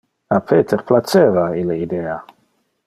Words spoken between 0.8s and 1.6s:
placeva